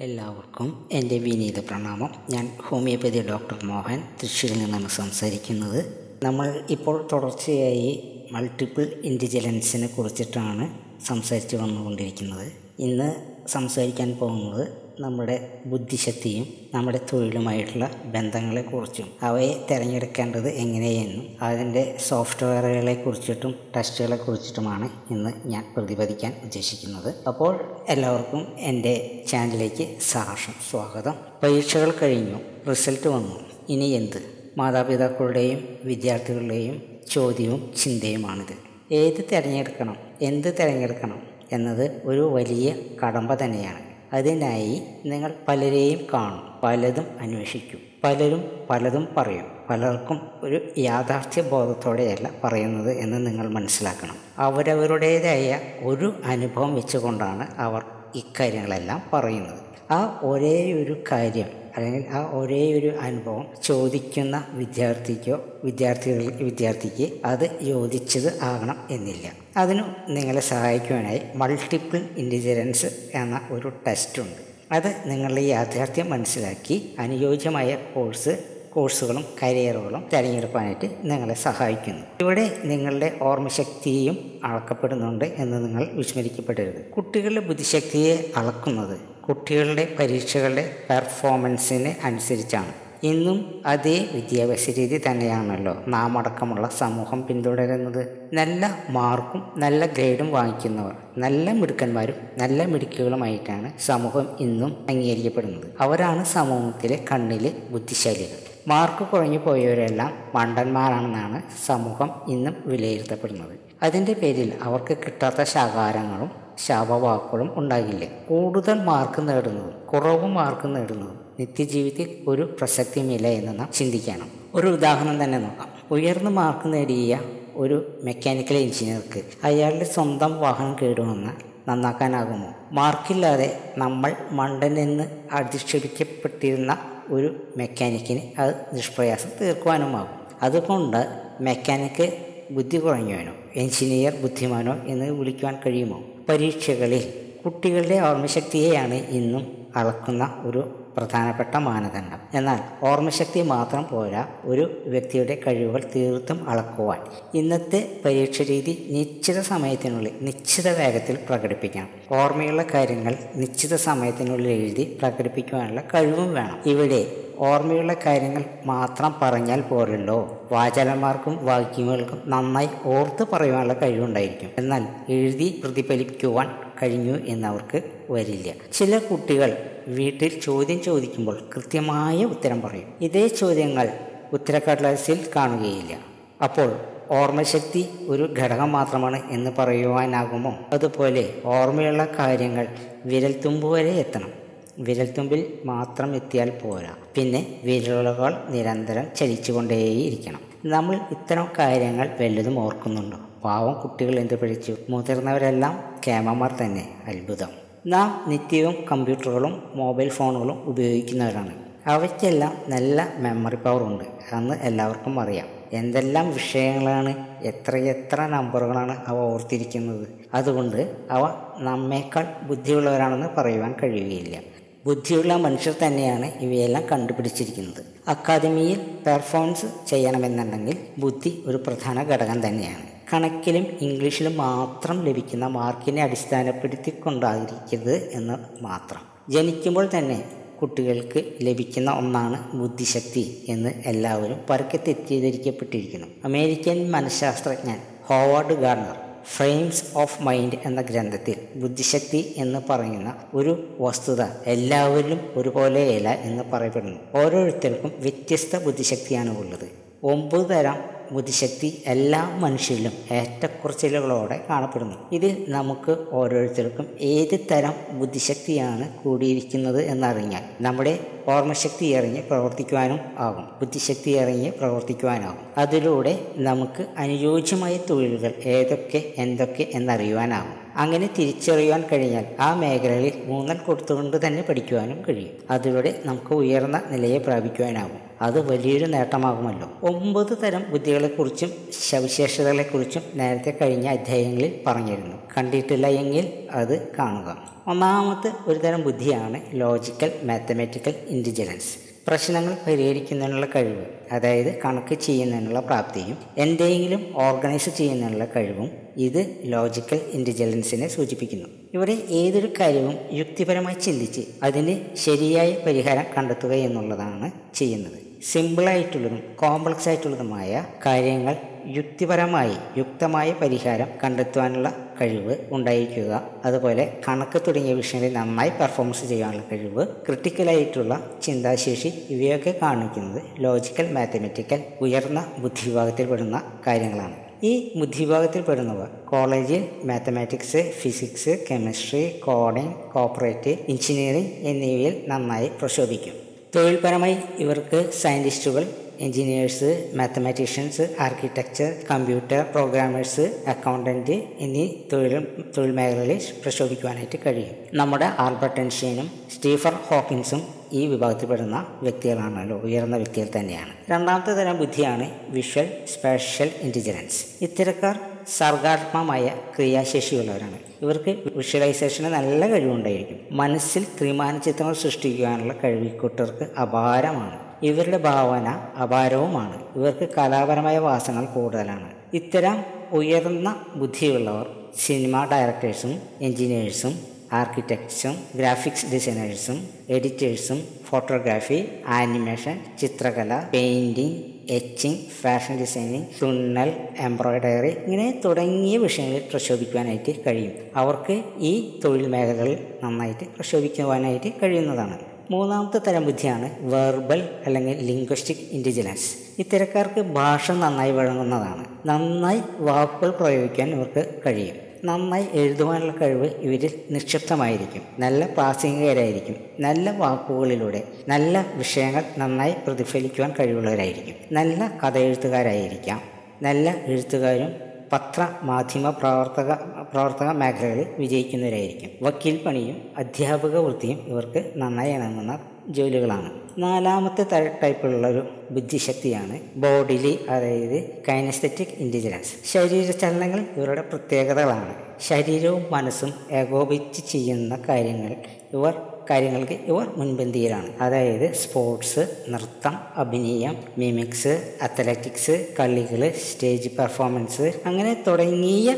[0.00, 2.10] എല്ലാവർക്കും എന്റെ വിനീത പ്രണാമം.
[2.30, 6.08] ഞാൻ ഹോമിയോപ്പതി ഡോക്ടർ മോഹൻ തൃശ്ശൂരിൽ നിന്നാണ് സംസാരിക്കുന്നത്.
[6.24, 10.70] നമ്മൾ ഇപ്പോൾ തുടർച്ചയായി മൾട്ടിപ്പിൾ ഇന്റലിജൻസിനെ കുറിച്ചിട്ടാണ്
[11.04, 12.52] സംസാരിച്ച് വന്നുകൊണ്ടിരിക്കുന്നത്.
[12.78, 13.14] ഇന്ന്
[13.48, 24.90] സംസാരിക്കാൻ പോകുന്നത് നമ്മുടെ ബുദ്ധിശക്തിയും നമ്മുടെ തൊഴിലുമായിട്ടുള്ള ബന്ധങ്ങളെക്കുറിച്ചും അവയെ തിരഞ്ഞെടുക്കേണ്ടത് എങ്ങനെയെന്നും അതിന്റെ സോഫ്റ്റ്വെയറുകളെ കുറിച്ചിട്ടും ടെസ്റ്റുകളെ കുറിച്ചിട്ടുമാണ്
[25.10, 27.14] ഇന്ന് ഞാൻ പ്രതിപാദിക്കാൻ ഉദ്ദേശിക്കുന്നത്.
[27.28, 31.14] അപ്പോൾ എല്ലാവർക്കും എന്റെ ചാനലിലേക്ക് സഹർഷം സ്വാഗതം.
[31.42, 32.38] പരീക്ഷകൾ കഴിഞ്ഞു
[32.70, 33.40] റിസൾട്ട് വന്നു.
[33.68, 34.22] ഇനി എന്ത്?
[34.58, 38.56] മാതാപിതാക്കളുടെയും വിദ്യാർത്ഥികളുടെയും ചോദ്യവും ചിന്തയുമാണിത്.
[38.94, 42.74] ഏത് തിരഞ്ഞെടുക്കണം എന്ത് തിരഞ്ഞെടുക്കണം എന്നത് ഒരു വലിയ
[43.06, 43.89] കടമ്പ തന്നെയാണ്.
[44.12, 46.60] അതിനായി നിങ്ങൾ പലരെയും കാണും.
[46.62, 47.80] പലതും അന്വേഷിക്കും.
[48.04, 49.46] പലരും പലതും പറയും.
[49.70, 54.16] പലർക്കും ഒരു യാഥാർത്ഥ്യ ബോധത്തോടെയല്ല പറയുന്നത് എന്ന് നിങ്ങൾ മനസ്സിലാക്കണം.
[54.38, 59.92] അവരവരുടേതായ ഒരു അനുഭവം വെച്ചുകൊണ്ടാണ് അവർ ഇക്കാര്യങ്ങളെല്ലാം പറയുന്നത്.
[59.92, 68.42] ആ ഒരേ ഒരു കാര്യം അല്ലെങ്കിൽ ആ ഒരേ ഒരു അനുഭവം ചോദിക്കുന്ന വിദ്യാർത്ഥിക്കോ വിദ്യാർത്ഥികൾ വിദ്യാർത്ഥിക്ക് അത് യോജിച്ചത്
[68.42, 69.32] ആകണം എന്നില്ല.
[69.56, 74.50] അതിനു നിങ്ങളെ സഹായിക്കുവാനായി മൾട്ടിപ്പിൾ ഇന്റലിജൻസ് എന്ന ഒരു ടെസ്റ്റ് ഉണ്ട്.
[74.72, 82.02] അത് നിങ്ങളുടെ യാഥാർത്ഥ്യം മനസ്സിലാക്കി അനുയോജ്യമായ കോഴ്സ് കോഴ്സുകളും കരിയറുകളും തിരഞ്ഞെടുക്കാനായിട്ട് നിങ്ങളെ സഹായിക്കുന്നു.
[82.20, 86.84] ഇവിടെ നിങ്ങളുടെ ഓർമ്മശക്തിയും അളക്കപ്പെടുന്നുണ്ട് എന്ന് നിങ്ങൾ വിസ്മരിക്കപ്പെടരുത്.
[86.84, 92.72] കുട്ടികളുടെ ബുദ്ധിശക്തിയെ അളക്കുന്നത് കുട്ടികളുടെ പരീക്ഷകളുടെ പെർഫോമൻസിന് അനുസരിച്ചാണ്.
[93.02, 98.30] ഇന്നും അതേ വിദ്യാഭ്യാസ രീതി തന്നെയാണല്ലോ നാം അടക്കമുള്ള സമൂഹം പിന്തുടരുന്നത്.
[98.32, 105.66] നല്ല മാർക്കും നല്ല ഗ്രേഡും വാങ്ങിക്കുന്നവർ നല്ല മിടുക്കന്മാരും നല്ല മിടുക്കുകളുമായിട്ടാണ് സമൂഹം ഇന്നും അംഗീകരിക്കപ്പെടുന്നത്.
[105.80, 108.38] അവരാണ് സമൂഹത്തിലെ കണ്ണിലെ ബുദ്ധിശാലികൾ.
[108.68, 113.58] മാർക്ക് കുറഞ്ഞു പോയവരെല്ലാം മണ്ടന്മാരാണെന്നാണ് സമൂഹം ഇന്നും വിലയിരുത്തപ്പെടുന്നത്.
[113.82, 118.06] അതിന്റെ പേരിൽ അവർക്ക് കിട്ടാത്ത ശകാരങ്ങളും ശാപവാക്കുകളും ഉണ്ടാകില്ല?
[118.28, 124.30] കൂടുതൽ മാർക്ക് നേടുന്നതും കുറവ് മാർക്ക് നേടുന്നതും നിത്യജീവിതത്തിൽ ഒരു പ്രസക്തിയുമില്ല എന്ന് നാം ചിന്തിക്കണം.
[124.54, 125.68] ഒരു ഉദാഹരണം തന്നെ നോക്കാം.
[125.90, 127.20] ഉയർന്ന മാർക്ക് നേടിയ
[127.54, 131.30] ഒരു മെക്കാനിക്കൽ എഞ്ചിനീയർക്ക് അയാളുടെ സ്വന്തം വാഹനം കേടുവന്ന്
[131.70, 132.48] നന്നാക്കാനാകുമോ?
[132.72, 136.78] മാർക്കില്ലാതെ നമ്മൾ മണ്ടനെന്ന് അധിക്ഷേപിക്കപ്പെട്ടിരുന്ന
[137.10, 140.20] ഒരു മെക്കാനിക്കിന് അത് നിഷ്പ്രയാസം തീർക്കുവാനുമാകും.
[140.42, 141.06] അതുകൊണ്ട്
[141.40, 146.02] മെക്കാനിക്ക് ബുദ്ധി കുറഞ്ഞവനോ എഞ്ചിനീയർ ബുദ്ധിമാനോ എന്ന് വിളിക്കുവാൻ കഴിയുമോ?
[146.28, 147.12] പരീക്ഷകളിൽ
[147.44, 149.46] കുട്ടികളുടെ ഓർമ്മശക്തിയെയാണ് ഇന്നും
[149.76, 152.18] അളക്കുന്ന ഒരു പ്രധാനപ്പെട്ട മാനദണ്ഡം.
[152.34, 156.98] എന്നാൽ ഓർമ്മശക്തി മാത്രം പോരാ ഒരു വ്യക്തിയുടെ കഴിവുകൾ തീർത്തും അളക്കുവാൻ.
[157.34, 161.88] ഇന്നത്തെ പരീക്ഷ രീതി നിശ്ചിത സമയത്തിനുള്ളിൽ നിശ്ചിത വേഗത്തിൽ പ്രകടിപ്പിക്കണം.
[162.12, 166.58] ഓർമ്മയുള്ള കാര്യങ്ങൾ നിശ്ചിത സമയത്തിനുള്ളിൽ എഴുതി പ്രകടിപ്പിക്കുവാനുള്ള കഴിവും വേണം.
[166.66, 170.48] ഇവിടെ ഓർമ്മയുള്ള കാര്യങ്ങൾ മാത്രം പറഞ്ഞാൽ പോരല്ലോ.
[170.52, 174.50] വാചകന്മാർക്കും വാക്യങ്ങൾക്കും നന്നായി ഓർത്ത് പറയുവാനുള്ള കഴിവുണ്ടായിരിക്കും.
[174.58, 176.50] എന്നാൽ എഴുതി പ്രതിഫലിക്കുവാൻ
[176.82, 178.52] കഴിഞ്ഞു എന്നവർക്ക് വരില്ല.
[178.72, 182.94] ചില കുട്ടികൾ വീട്ടിൽ ചോദ്യം ചോദിക്കുമ്പോൾ കൃത്യമായ ഉത്തരം പറയും.
[183.00, 183.88] ഇതേ ചോദ്യങ്ങൾ
[184.32, 185.96] ഉത്തരക്കടലാസിൽ കാണുകയില്ല.
[186.44, 186.76] അപ്പോൾ
[187.10, 190.54] ഓർമ്മശക്തി ഒരു ഘടകം മാത്രമാണ് എന്ന് പറയുവാനാകുമോ?
[190.72, 192.68] അതുപോലെ ഓർമ്മയുള്ള കാര്യങ്ങൾ
[193.04, 194.39] വിരൽത്തുമ്പ് വരെ എത്തണം.
[194.80, 196.94] വിരൽത്തുമ്പിൽ മാത്രം എത്തിയാൽ പോരാ.
[197.14, 200.40] പിന്നെ വിരലുകൾ നിരന്തരം ചലിച്ചുകൊണ്ടേയിരിക്കണം.
[200.64, 203.18] നമ്മൾ ഇത്തരം കാര്യങ്ങൾ വല്ലതും ഓർക്കുന്നുണ്ടോ?
[203.44, 204.76] പാവം കുട്ടികൾ എന്ത് പഠിച്ചു?
[204.90, 206.88] മുതിർന്നവരെല്ലാം കേമന്മാർ തന്നെ.
[207.06, 207.48] അത്ഭുതം.
[207.86, 211.54] നാം നിത്യവും കമ്പ്യൂട്ടറുകളും മൊബൈൽ ഫോണുകളും ഉപയോഗിക്കുന്നവരാണ്.
[211.86, 214.04] അവയ്ക്കെല്ലാം നല്ല മെമ്മറി പവർ ഉണ്ട്.
[214.32, 215.46] അന്ന് എല്ലാവർക്കും അറിയാം.
[215.72, 220.08] എന്തെല്ലാം വിഷയങ്ങളാണ് എത്രയെത്ര നമ്പറുകളാണ് അവ ഓർത്തിരിക്കുന്നത്.
[220.34, 224.38] അതുകൊണ്ട് അവ നമ്മേക്കാൾ ബുദ്ധിയുള്ളവരാണെന്ന് പറയുവാൻ കഴിയുകയില്ല.
[224.84, 227.84] ബുദ്ധിയുള്ള മനുഷ്യർ തന്നെയാണ് ഇവയെല്ലാം കണ്ടുപിടിച്ചിരിക്കുന്നത്.
[228.08, 232.82] അക്കാദമിയിൽ പെർഫോമൻസ് ചെയ്യണമെന്നുണ്ടെങ്കിൽ ബുദ്ധി ഒരു പ്രധാന ഘടകം തന്നെയാണ്.
[233.12, 239.00] കണക്കിലും ഇംഗ്ലീഷിലും മാത്രം ലഭിക്കുന്ന മാർക്കിനെ അടിസ്ഥാനപ്പെടുത്തിക്കൊണ്ടായിരിക്കരുത് എന്ന് മാത്രം.
[239.30, 240.24] ജനിക്കുമ്പോൾ തന്നെ
[240.62, 246.06] കുട്ടികൾക്ക് ലഭിക്കുന്ന ഒന്നാണ് ബുദ്ധിശക്തി എന്ന് എല്ലാവരും പരക്കെ തെറ്റിദ്ധരിക്കപ്പെട്ടിരിക്കുന്നു.
[246.24, 247.76] American മനഃശാസ്ത്രജ്ഞൻ
[248.06, 256.44] Howard Gardner frames of mind എന്ന ഗ്രന്ഥത്തിൽ ബുദ്ധിശക്തി എന്ന് പറയുന്ന ഒരു വസ്തുത എല്ലാവരിലും ഒരുപോലെയല്ല എന്ന്
[256.44, 257.18] പറയപ്പെടുന്നു.
[257.18, 259.68] ഓരോരുത്തർക്കും വ്യത്യസ്ത ബുദ്ധിശക്തിയാണ് ഉള്ളത്.
[260.02, 264.94] ഒമ്പത് തരം ബുദ്ധിശക്തി എല്ലാ മനുഷ്യരിലും ഏറ്റക്കുറച്ചിലുകളോടെ കാണപ്പെടുന്നു.
[265.12, 273.44] ഇതിൽ നമുക്ക് ഓരോരുത്തർക്കും ഏത് തരം ബുദ്ധിശക്തിയാണ് കൂടിയിരിക്കുന്നത് എന്നറിഞ്ഞാൽ നമ്മുടെ ഓർമ്മശക്തി ഇറങ്ങി പ്രവർത്തിക്കുവാനും ആകും.
[273.60, 275.38] ബുദ്ധിശക്തി ഇറങ്ങി പ്രവർത്തിക്കുവാനാകും.
[275.58, 280.60] അതിലൂടെ നമുക്ക് അനുയോജ്യമായ തൊഴിലുകൾ ഏതൊക്കെ എന്തൊക്കെ എന്നറിയുവാനാകും.
[280.76, 285.30] അങ്ങനെ തിരിച്ചറിയുവാൻ കഴിഞ്ഞാൽ ആ മേഖലയിൽ മൂന്നൽ കൊടുത്തുകൊണ്ട് തന്നെ പഠിക്കുവാനും കഴിയും.
[285.50, 288.09] അതിലൂടെ നമുക്ക് ഉയർന്ന നിലയെ പ്രാപിക്കുവാനാകും.
[288.20, 289.72] അത് വലിയൊരു നേട്ടമാകുമല്ലോ.
[289.82, 291.52] ഒമ്പത് തരം ബുദ്ധികളെക്കുറിച്ചും
[291.90, 295.16] സവിശേഷതകളെക്കുറിച്ചും നേരത്തെ കഴിഞ്ഞ അധ്യായങ്ങളിൽ പറഞ്ഞിരുന്നു.
[295.38, 297.60] കണ്ടിട്ടില്ല എങ്കിൽ അത് കാണുക.
[297.66, 307.12] ഒന്നാമത്തെ ഒരു തരം ബുദ്ധിയാണ് ലോജിക്കൽ മാത്തമാറ്റിക്കൽ ഇന്റലിജൻസ് പ്രശ്നങ്ങൾ പരിഹരിക്കുന്നതിനുള്ള കഴിവ് അതായത് കണക്ക് ചെയ്യുന്നതിനുള്ള പ്രാപ്തിയും എന്തെങ്കിലും
[307.16, 311.48] ഓർഗനൈസ് ചെയ്യുന്നതിനുള്ള കഴിവും ഇത് ലോജിക്കൽ ഇന്റലിജൻസിനെ സൂചിപ്പിക്കുന്നു.
[311.74, 318.09] ഇവിടെ ഏതൊരു കാര്യവും യുക്തിപരമായി ചിന്തിച്ച് അതിന് ശരിയായ പരിഹാരം കണ്ടെത്തുക എന്നുള്ളതാണ് ചെയ്യുന്നത്.
[318.28, 321.36] സിമ്പിളായിട്ടുള്ളതും കോംപ്ലക്സ് ആയിട്ടുള്ളതുമായ കാര്യങ്ങൾ
[321.66, 324.68] യുക്തിപരമായി യുക്തമായ പരിഹാരം കണ്ടെത്തുവാനുള്ള
[325.00, 326.22] കഴിവ് ഉണ്ടായിരിക്കുക.
[326.44, 335.26] അതുപോലെ കണക്ക് തുടങ്ങിയ വിഷയങ്ങളിൽ നന്നായി പെർഫോമൻസ് ചെയ്യാനുള്ള കഴിവ് ക്രിട്ടിക്കലായിട്ടുള്ള ചിന്താശേഷി ഇവയൊക്കെ കാണിക്കുന്നത് ലോജിക്കൽ മാത്തമെറ്റിക്കൽ ഉയർന്ന
[335.38, 337.16] ബുദ്ധിവിഭാഗത്തിൽ പെടുന്ന കാര്യങ്ങളാണ്.
[337.44, 346.29] ഈ ബുദ്ധിവിഭാഗത്തിൽ പെടുന്നവർ കോളേജിൽ mathematics physics chemistry coding corporate engineering എന്നിവയിൽ നന്നായി പ്രശോഭിക്കും.
[346.56, 355.26] തൊഴിൽപരമായി ഇവർക്ക് സയന്റിസ്റ്റുകൾ engineers mathematicians architecture computer programmers accountant എന്നീ തൊഴിൽ
[355.58, 357.54] തൊഴിൽ മേഖലകളിൽ പ്രശോഭിക്കുവാനായിട്ട് കഴിയും.
[357.74, 360.42] നമ്മുടെ ആൽബർട്ട് ഐൻസ്റ്റീനും സ്റ്റീഫർ ഹോക്കിൻസും
[360.72, 363.72] ഈ വിഭാഗത്തിൽപ്പെടുന്ന വ്യക്തികളാണല്ലോ ഉയർന്ന വ്യക്തികൾ തന്നെയാണ്.
[363.90, 370.58] രണ്ടാമത്തെ തരം ബുദ്ധിയാണ് വിഷ്വൽ സ്പേഷ്യൽ ഇന്റലിജൻസ് ഇത്തരക്കാർ സർഗാത്മകമായ ക്രിയാശേഷിയുള്ളവരാണ്.
[370.82, 373.36] ഇവർക്ക് വിഷ്വലൈസേഷന് നല്ല കഴിവുണ്ടായിരിക്കും.
[373.36, 377.38] മനസ്സിൽ ത്രിമാന ചിത്രങ്ങൾ സൃഷ്ടിക്കുവാനുള്ള കഴിവ് ഇക്കൂട്ടർക്ക് അപാരമാണ്.
[377.62, 378.48] ഇവരുടെ ഭാവന
[378.82, 379.64] അപാരവുമാണ്.
[379.76, 381.90] ഇവർക്ക് കലാപരമായ വാസനകൾ കൂടുതലാണ്.
[382.14, 384.46] ഇത്തരം ഉയർന്ന ബുദ്ധിയുള്ളവർ
[384.78, 396.72] സിനിമ ഡയറക്ടേഴ്സും എൻജിനീയേഴ്സും ആർക്കിടെക്ട്സും ഗ്രാഫിക്സ് ഡിസൈനേഴ്സും എഡിറ്റേഴ്സും ഫോട്ടോഗ്രാഫി ആനിമേഷൻ ചിത്രകല പെയിന്റിങ് എച്ചിങ് ഫാഷൻ ഡിസൈനിങ് തുന്നൽ
[396.98, 400.52] എംബ്രോയ്ഡറി ഇങ്ങനെ തുടങ്ങിയ വിഷയങ്ങളിൽ പ്രക്ഷോഭിക്കുവാനായിട്ട് കഴിയും.
[400.76, 404.98] അവർക്ക് ഈ തൊഴിൽ മേഖലകളിൽ നന്നായിട്ട് പ്രക്ഷോഭിക്കുവാനായിട്ട് കഴിയുന്നതാണ്.
[405.30, 411.64] മൂന്നാമത്തെ തരം ബുദ്ധിയാണ് വെർബൽ അല്ലെങ്കിൽ ലിംഗ്വിസ്റ്റിക് ഇന്റലിജൻസ് ഇത്തരക്കാർക്ക് ഭാഷ നന്നായി വഴങ്ങുന്നതാണ്.
[411.86, 414.69] നന്നായി വാക്കുകൾ പ്രയോഗിക്കാൻ ഇവർക്ക് കഴിയും.
[414.84, 417.82] നന്നായി എഴുതുവാനുള്ള കഴിവ് ഇവരിൽ നിക്ഷിപ്തമായിരിക്കും.
[417.98, 419.36] നല്ല പ്രാസംഗികരായിരിക്കും.
[419.60, 424.14] നല്ല വാക്കുകളിലൂടെ നല്ല വിഷയങ്ങൾ നന്നായി പ്രതിഫലിക്കുവാൻ കഴിവുള്ളവരായിരിക്കും.
[424.32, 426.00] നല്ല കഥ എഴുത്തുകാരായിരിക്കാം
[426.42, 427.52] നല്ല എഴുത്തുകാരും
[427.92, 429.52] പത്ര മാധ്യമ പ്രവർത്തക
[429.92, 431.90] പ്രവർത്തക മേഖലകളിൽ വിജയിക്കുന്നവരായിരിക്കും.
[432.02, 435.38] വക്കീൽ പണിയും അധ്യാപക വൃത്തിയും ഇവർക്ക് നന്നായി ഇണങ്ങുന്ന
[435.70, 436.30] ജോലികളാണ്.
[436.58, 437.24] നാലാമത്തെ
[437.62, 444.74] ടൈപ്പിലുള്ളൊരു ബുദ്ധിശക്തിയാണ് ബോഡിലി അതായത് കൈനസ്തറ്റിക് ഇന്റലിജൻസ് ശരീര ശരീരചലനങ്ങൾ ഇവരുടെ പ്രത്യേകതകളാണ്.
[445.00, 448.14] ശരീരവും മനസ്സും ഏകോപിച്ച് ചെയ്യുന്ന കാര്യങ്ങൾ
[448.52, 448.74] ഇവർ
[449.10, 450.68] കാര്യങ്ങൾക്ക് ഇവർ മുൻപന്തിയിലാണ്.
[450.80, 458.76] അതായത് സ്പോർട്സ് നൃത്തം അഭിനയം മിമിക്സ് അത്ലറ്റിക്സ് കളികൾ സ്റ്റേജ് പെർഫോമൻസ് അങ്ങനെ തുടങ്ങിയ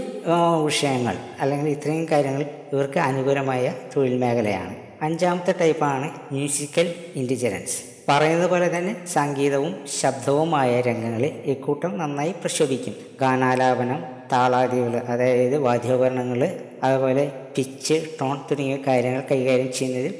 [0.65, 4.82] വിഷയങ്ങൾ അല്ലെങ്കിൽ ഇത്രയും കാര്യങ്ങൾ ഇവർക്ക് അനുകൂലമായ തൊഴിൽ മേഖലയാണ്.
[5.03, 7.79] അഞ്ചാമത്തെ ടൈപ്പാണ് മ്യൂസിക്കൽ ഇന്റലിജൻസ്
[8.09, 14.01] പറയുന്നത് പോലെ തന്നെ സംഗീതവും ശബ്ദവുമായ രംഗങ്ങളിൽ ഇക്കൂട്ടം നന്നായി പ്രക്ഷോഭിക്കും ഗാനാലാപനം
[14.33, 16.41] താളാദികൾ അതായത് വാദ്യോപകരണങ്ങൾ
[16.83, 20.13] അതുപോലെ പിച്ച് ടോൺ തുടങ്ങിയ കാര്യങ്ങൾ കൈകാര്യം ചെയ്യുന്നതിൽ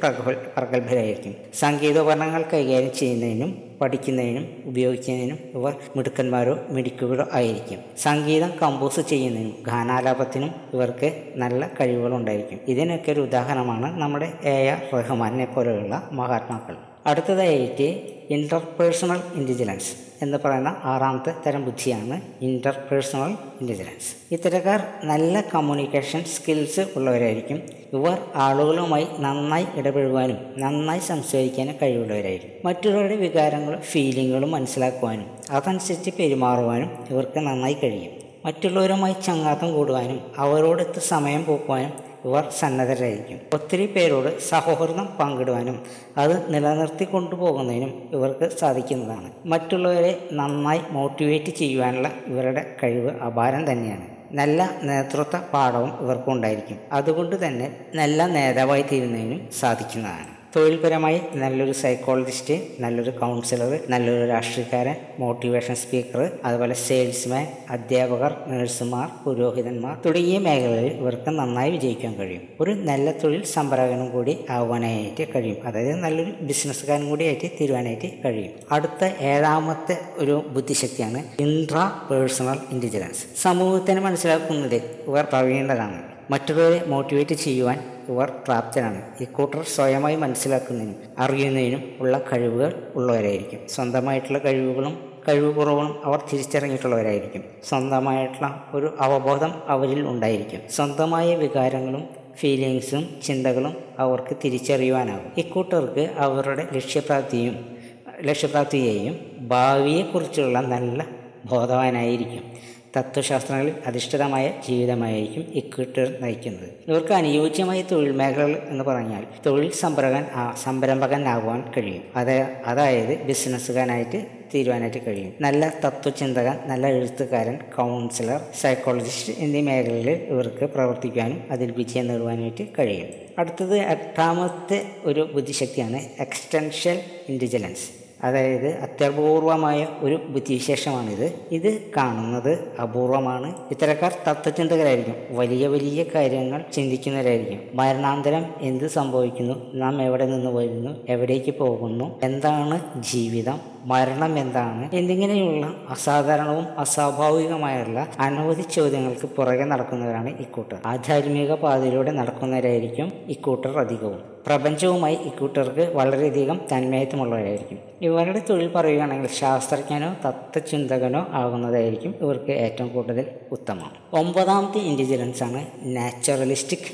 [0.57, 1.35] പ്രഗത്ഭരായിരിക്കും.
[1.55, 3.51] സംഗീതോപകരണങ്ങൾ കൈകാര്യം ചെയ്യുന്നതിനും
[3.83, 7.81] പഠിക്കുന്നതിനും ഉപയോഗിക്കുന്നതിനും ഇവർ മിടുക്കന്മാരോ മിടുക്കുകളോ ആയിരിക്കും.
[7.99, 12.61] സംഗീതം കമ്പോസ് ചെയ്യുന്നതിനും ഗാനാലാപത്തിനും ഇവർക്ക് നല്ല കഴിവുകളുണ്ടായിരിക്കും.
[12.69, 16.77] ഇതിനൊക്കെ ഒരു ഉദാഹരണമാണ് നമ്മുടെ എ ആർ റഹ്മാനെ പോലെയുള്ള മഹാത്മാക്കൾ.
[17.07, 17.87] അടുത്തതായിട്ട്
[18.33, 19.93] ഇന്റർപേഴ്സണൽ ഇന്റലിജൻസ്
[20.23, 27.59] എന്ന് പറയുന്ന ആറാമത്തെ തരം ബുദ്ധിയാണ് ഇന്റർപേഴ്സണൽ ഇന്റലിജൻസ് ഇത്തരക്കാർ നല്ല കമ്മ്യൂണിക്കേഷൻ സ്കിൽസ് ഉള്ളവരായിരിക്കും.
[27.93, 32.69] ഇവർ ആളുകളുമായി നന്നായി ഇടപെടുവാനും നന്നായി സംസാരിക്കാനും കഴിവുള്ളവരായിരിക്കും.
[32.69, 38.13] മറ്റുള്ളവരുടെ വികാരങ്ങളും ഫീലിങ്ങുകളും മനസ്സിലാക്കുവാനും അതനുസരിച്ച് പെരുമാറുവാനും ഇവർക്ക് നന്നായി കഴിയും.
[38.47, 43.41] മറ്റുള്ളവരുമായി ചങ്ങാത്തം കൂടുവാനും അവരോടൊത്ത് സമയം പോക്കുവാനും ഇവർ സന്നദ്ധരായിരിക്കും.
[43.55, 45.83] ഒത്തിരി പേരോട് സഹോദരം പങ്കിടുവാനും
[46.17, 49.31] അത് നിലനിർത്തി കൊണ്ടുപോകുന്നതിനും ഇവർക്ക് സാധിക്കുന്നതാണ്.
[49.47, 54.07] മറ്റുള്ളവരെ നന്നായി മോട്ടിവേറ്റ് ചെയ്യുവാനുള്ള ഇവരുടെ കഴിവ് അപാരം തന്നെയാണ്.
[54.33, 56.79] നല്ല നേതൃത്വ പാഠവും ഇവർക്കുണ്ടായിരിക്കും.
[56.93, 60.42] അതുകൊണ്ട് തന്നെ നല്ല നേതാവായി തീരുന്നതിനും സാധിക്കുന്നതാണ്.
[60.57, 70.39] തൊഴിൽപരമായി നല്ലൊരു സൈക്കോളജിസ്റ്റ് നല്ലൊരു കൗൺസിലർ നല്ലൊരു രാഷ്ട്രീയക്കാരൻ മോട്ടിവേഷൻ സ്പീക്കർ അതുപോലെ സെയിൽസ്മാൻ അധ്യാപകർ നഴ്സുമാർ പുരോഹിതന്മാർ തുടങ്ങിയ
[70.39, 72.43] മേഖലകളിൽ ഇവർക്ക് നന്നായി വിജയിക്കാൻ കഴിയും.
[72.61, 75.57] ഒരു നല്ല തൊഴിൽ സംരംഭകനും കൂടി ആവാനായിട്ട് കഴിയും.
[75.65, 78.53] അതായത് നല്ലൊരു ബിസിനസ്സുകാരൻ കൂടി ആയിട്ട് തീരുവാനായിട്ട് കഴിയും.
[78.73, 84.75] അടുത്ത ഏഴാമത്തെ ഒരു ബുദ്ധിശക്തിയാണ് ഇൻട്രാ പേഴ്സണൽ ഇന്റലിജൻസ് സമൂഹത്തിന് മനസ്സിലാക്കുന്നത്
[85.09, 89.03] ഇവർ പ്രവീണരാണ് മറ്റുള്ളവരെ മോട്ടിവേറ്റ് ചെയ്യുവാൻ ഇവർ പ്രാപ്തരാണ്.
[89.21, 93.59] ഇക്കൂട്ടർ സ്വയമായി മനസ്സിലാക്കുന്നതിനും അറിയുന്നതിനും ഉള്ള കഴിവുകൾ ഉള്ളവരായിരിക്കും.
[93.69, 97.45] സ്വന്തമായിട്ടുള്ള കഴിവുകളും കഴിവ് കുറവും അവർ തിരിച്ചറിഞ്ഞിട്ടുള്ളവരായിരിക്കും.
[97.69, 100.61] സ്വന്തമായിട്ടുള്ള ഒരു അവബോധം അവരിൽ ഉണ്ടായിരിക്കും.
[100.71, 105.33] സ്വന്തമായ വികാരങ്ങളും ഫീലിങ്സും ചിന്തകളും അവർക്ക് തിരിച്ചറിയുവാനാകും.
[105.39, 107.77] ഇക്കൂട്ടർക്ക് അവരുടെ ലക്ഷ്യപ്രാപ്തിയും
[108.23, 111.07] ലക്ഷ്യപ്രാപ്തിയെയും ഭാവിയെക്കുറിച്ചുള്ള നല്ല
[111.51, 112.72] ബോധവാനായിരിക്കും.
[112.97, 116.69] തത്വശാസ്ത്രങ്ങളിൽ അധിഷ്ഠിതമായ ജീവിതമായിരിക്കും ഇക്വിറ്റർ നയിക്കുന്നത്.
[116.89, 120.25] ഇവർക്ക് അനുയോജ്യമായ തൊഴിൽ മേഖലകൾ എന്ന് പറഞ്ഞാൽ തൊഴിൽ സംരംഭകൻ
[120.65, 122.03] സംരംഭകനാകുവാൻ കഴിയും.
[122.17, 125.33] അത് അതായത് ബിസിനസ്സുകാരനായിട്ട് തീരുവാനായിട്ട് കഴിയും.
[125.41, 133.09] നല്ല തത്വചിന്തകൻ നല്ല എഴുത്തുകാരൻ കൗൺസിലർ സൈക്കോളജിസ്റ്റ് എന്നീ മേഖലയിൽ ഇവർക്ക് പ്രവർത്തിക്കാനും അതിൽ വിജയം നേടുവാനായിട്ട് കഴിയും.
[133.39, 141.33] അടുത്തത് എട്ടാമത്തെ ഒരു ബുദ്ധിശക്തിയാണ് എക്സ്റ്റൻഷ്യൽ ഇന്റലിജൻസ് അതായത് അത്യപൂർവമായ ഒരു ബുദ്ധിവിശേഷമാണിത്.
[141.53, 143.55] ഇത് കാണുന്നത് അപൂർവമാണ്.
[143.71, 145.15] ഇത്തരക്കാർ തത്വചിന്തകരായിരിക്കും.
[145.31, 147.61] വലിയ വലിയ കാര്യങ്ങൾ ചിന്തിക്കുന്നവരായിരിക്കും.
[147.75, 149.75] മരണാന്തരം എന്ത് സംഭവിക്കുന്നു?
[149.75, 151.07] നാം എവിടെ നിന്ന് വരുന്നു?
[151.09, 152.21] എവിടേക്ക് പോകുന്നു?
[152.23, 153.72] എന്താണ് ജീവിതം?
[153.85, 164.21] മരണം എന്താണ് എന്നിങ്ങനെയുള്ള അസാധാരണവും അസ്വാഭാവികമായുള്ള അനവധി ചോദ്യങ്ങൾക്ക് പുറകെ നടക്കുന്നവരാണ് ഇക്കൂട്ടർ ആധ്യാത്മിക പാതയിലൂടെ നടക്കുന്നവരായിരിക്കും ഇക്കൂട്ടർ അധികവും.
[164.47, 167.79] പ്രപഞ്ചവുമായി ഇക്കൂട്ടർക്ക് വളരെയധികം തന്മയത്വമുള്ളവരായിരിക്കും.
[168.03, 173.91] ഇവരുടെ തൊഴിൽ പറയുകയാണെങ്കിൽ ശാസ്ത്രജ്ഞനോ തത്വചിന്തകനോ ആകുന്നതായിരിക്കും ഇവർക്ക് ഏറ്റവും കൂടുതൽ ഉത്തമം.
[174.13, 176.89] ഒമ്പതാമത്തെ ഇന്റലിജൻസ് ആണ് നാച്ചുറലിസ്റ്റിക്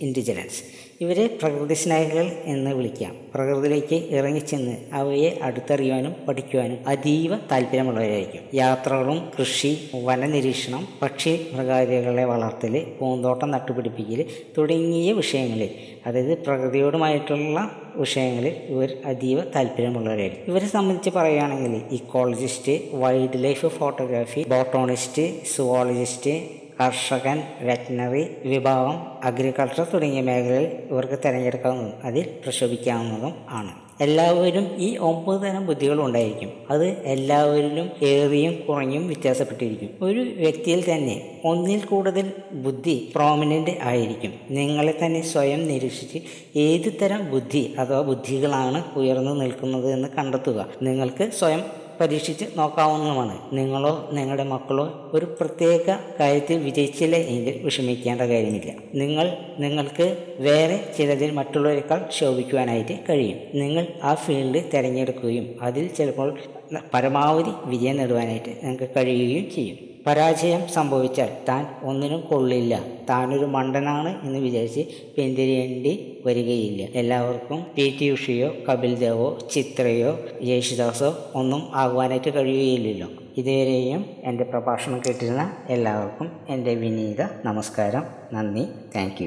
[0.00, 0.62] ഇന്റലിജൻസ്
[1.02, 3.12] ഇവരെ പ്രകൃതി സ്നേഹികൾ എന്ന് വിളിക്കാം.
[3.34, 8.42] പ്രകൃതിയിലേക്ക് ഇറങ്ങിച്ചെന്ന് അവയെ അടുത്തറിയുവാനും പഠിക്കുവാനും അതീവ താല്പര്യമുള്ളവരായിരിക്കും.
[8.54, 9.72] യാത്രകളും കൃഷി
[10.04, 14.24] വനനിരീക്ഷണം പക്ഷി മൃഗാദികളെ വളർത്തൽ പൂന്തോട്ടം നട്ടുപിടിപ്പിക്കൽ
[14.58, 15.70] തുടങ്ങിയ വിഷയങ്ങളിൽ
[16.06, 17.58] അതായത് പ്രകൃതിയോടുമായിട്ടുള്ള
[17.96, 20.50] വിഷയങ്ങളിൽ ഇവർ അതീവ താല്പര്യമുള്ളവരായിരിക്കും.
[20.52, 22.74] ഇവരെ സംബന്ധിച്ച് പറയുകയാണെങ്കിൽ ecologist
[23.44, 33.72] wildlife photography botanist zoologist കർഷകൻ വെറ്റിനറി വിഭാഗം അഗ്രികൾച്ചർ തുടങ്ങിയ മേഖലയിൽ ഇവർക്ക് തിരഞ്ഞെടുക്കാവുന്നതും അതിൽ പ്രക്ഷോഭിക്കാവുന്നതും ആണ്.
[34.00, 36.52] എല്ലാവരും ഈ ഒമ്പത് തരം ബുദ്ധികൾ ഉണ്ടായിരിക്കും.
[36.70, 39.90] അത് എല്ലാവരിലും ഏറിയും കുറഞ്ഞും വ്യത്യാസപ്പെട്ടിരിക്കും.
[40.02, 44.32] ഒരു വ്യക്തിയിൽ തന്നെ ഒന്നിൽ കൂടുതൽ ബുദ്ധി പ്രോമിനന്റ് ആയിരിക്കും.
[44.50, 46.18] നിങ്ങളെ തന്നെ സ്വയം നിരീക്ഷിച്ച്
[46.56, 50.68] ഏത് തരം ബുദ്ധി അഥവാ ബുദ്ധികളാണ് ഉയർന്നു നിൽക്കുന്നത് എന്ന് കണ്ടെത്തുക.
[50.82, 53.38] നിങ്ങൾക്ക് സ്വയം പരീക്ഷിച്ച് നോക്കാവുന്നതുമാണ്.
[53.52, 58.72] നിങ്ങളോ നിങ്ങളുടെ മക്കളോ ഒരു പ്രത്യേക കാര്യത്തിൽ വിജയിച്ചില്ല എങ്കിൽ വിഷമിക്കേണ്ട കാര്യമില്ല.
[58.94, 63.38] നിങ്ങൾ നിങ്ങൾക്ക് വേറെ ചിലതിൽ മറ്റുള്ളവരെക്കാൾ ശോഭിക്കുവാനായിട്ട് കഴിയും.
[63.54, 66.38] നിങ്ങൾ ആ ഫീൽഡ് തിരഞ്ഞെടുക്കുകയും അതിൽ ചിലപ്പോൾ
[66.94, 69.91] പരമാവധി വിജയം നേടുവാനായിട്ട് നിങ്ങൾക്ക് കഴിയുകയും ചെയ്യും.
[70.06, 72.84] പരാജയം സംഭവിച്ചാൽ താൻ ഒന്നിനും കൊള്ളില്ല.
[73.08, 74.80] താനൊരു മണ്ടനാണ് എന്ന് വിചാരിച്ച്
[75.16, 76.88] പിന്തിരിയേണ്ടി വരികയില്ല.
[76.94, 83.08] എല്ലാവർക്കും പി ടി ഉഷയോ കപിൽ ദേവോ ചിത്രയോ യേശുദാസോ ഒന്നും ആകുവാനായിട്ട് കഴിയുകയില്ലല്ലോ.
[83.36, 88.04] ഇതുവരെയും എന്റെ പ്രഭാഷണം കേട്ടിരുന്ന എല്ലാവർക്കും എന്റെ വിനീത നമസ്കാരം.
[88.32, 88.64] നന്ദി.
[88.96, 89.22] താങ്ക്